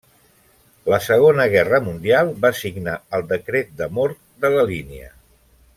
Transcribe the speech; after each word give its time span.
La 0.93 0.99
Segona 1.07 1.45
Guerra 1.55 1.81
Mundial 1.89 2.33
va 2.47 2.51
signar 2.63 2.95
el 3.19 3.27
decret 3.35 3.73
de 3.83 3.89
mort 3.99 4.21
de 4.47 4.53
la 4.57 4.65
línia. 4.75 5.13